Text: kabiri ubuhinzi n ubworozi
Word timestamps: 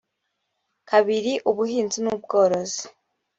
kabiri 0.89 1.33
ubuhinzi 1.49 1.97
n 2.01 2.07
ubworozi 2.15 2.83